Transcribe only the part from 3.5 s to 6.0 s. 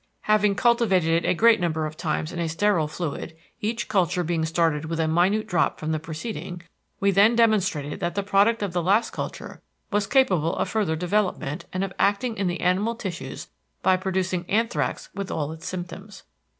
each culture being started with a minute drop from the